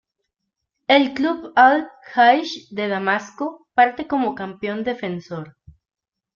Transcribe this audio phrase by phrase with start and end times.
[0.95, 5.57] El club Al-Jaish de Damasco, parte como campeón defensor.